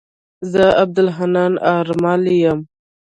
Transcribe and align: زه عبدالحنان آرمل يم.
زه 0.51 0.63
عبدالحنان 0.83 1.53
آرمل 1.75 2.23
يم. 2.43 2.59